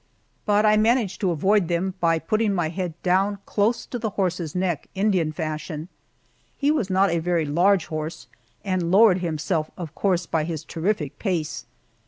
But 0.47 0.65
I 0.65 0.77
managed 0.77 1.21
to 1.21 1.29
avoid 1.29 1.67
them 1.67 1.93
by 1.99 2.17
putting 2.17 2.55
my 2.55 2.69
head 2.69 2.95
down 3.03 3.37
close 3.45 3.85
to 3.85 3.99
the 3.99 4.09
horse's 4.09 4.55
neck, 4.55 4.89
Indian 4.95 5.31
fashion. 5.31 5.89
He 6.57 6.71
was 6.71 6.89
not 6.89 7.11
a 7.11 7.19
very 7.19 7.45
large 7.45 7.85
horse, 7.85 8.25
and 8.65 8.89
lowered 8.89 9.19
himself, 9.19 9.69
of 9.77 9.93
course, 9.93 10.25
by 10.25 10.43
his 10.43 10.63
terrific 10.63 11.19
pace. 11.19 11.67